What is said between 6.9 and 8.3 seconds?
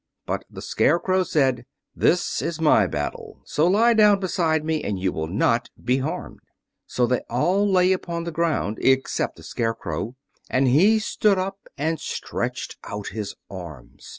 they all lay upon